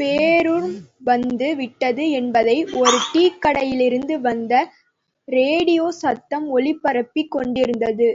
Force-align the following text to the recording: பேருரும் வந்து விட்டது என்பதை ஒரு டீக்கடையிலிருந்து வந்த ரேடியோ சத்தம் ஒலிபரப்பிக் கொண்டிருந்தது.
பேருரும் 0.00 0.74
வந்து 1.04 1.56
விட்டது 1.56 2.04
என்பதை 2.10 2.54
ஒரு 2.80 2.98
டீக்கடையிலிருந்து 3.08 4.16
வந்த 4.20 4.52
ரேடியோ 5.28 5.86
சத்தம் 6.00 6.46
ஒலிபரப்பிக் 6.56 7.32
கொண்டிருந்தது. 7.34 8.08